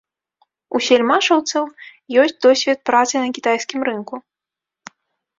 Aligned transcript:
У 0.77 0.79
сельмашаўцаў 0.85 1.67
ёсць 2.23 2.33
досвед 2.45 2.79
працы 2.91 3.15
на 3.25 3.29
кітайскім 3.35 3.79
рынку. 3.91 4.15